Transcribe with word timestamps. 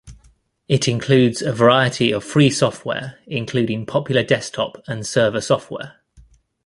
It 0.67 0.87
includes 0.87 1.43
a 1.43 1.53
variety 1.53 2.11
of 2.11 2.23
free 2.23 2.49
software, 2.49 3.19
including 3.27 3.85
popular 3.85 4.23
desktop 4.23 4.81
and 4.87 5.05
server 5.05 5.41
software. 5.41 6.01